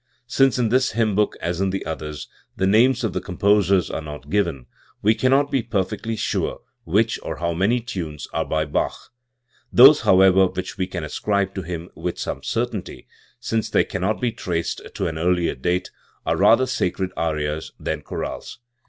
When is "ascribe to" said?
11.03-11.61